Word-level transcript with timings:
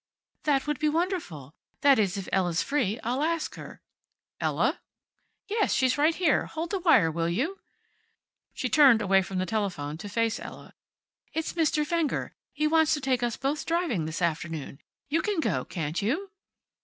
"That 0.45 0.65
would 0.65 0.79
be 0.79 0.89
wonderful. 0.89 1.53
That 1.81 1.99
is, 1.99 2.17
if 2.17 2.27
Ella's 2.31 2.63
free. 2.63 2.99
I'll 3.03 3.21
ask 3.21 3.53
her." 3.53 3.83
"Ella?" 4.39 4.79
"Yes. 5.47 5.75
She's 5.75 5.95
right 5.95 6.15
here. 6.15 6.47
Hold 6.47 6.71
the 6.71 6.79
wire, 6.79 7.11
will 7.11 7.29
you?" 7.29 7.59
She 8.55 8.67
turned 8.67 9.03
away 9.03 9.21
from 9.21 9.37
the 9.37 9.45
telephone 9.45 9.99
to 9.99 10.09
face 10.09 10.39
Ella. 10.39 10.73
"It's 11.33 11.53
Mr. 11.53 11.85
Fenger. 11.85 12.33
He 12.51 12.65
wants 12.65 12.95
to 12.95 12.99
take 12.99 13.21
us 13.21 13.37
both 13.37 13.63
driving 13.63 14.05
this 14.05 14.23
afternoon. 14.23 14.79
You 15.07 15.21
can 15.21 15.39
go, 15.39 15.65
can't 15.65 16.01
you?" 16.01 16.31